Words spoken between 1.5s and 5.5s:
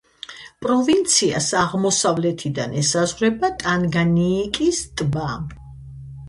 აღმოსავლეთიდან ესაზღვრება ტანგანიიკის ტბა.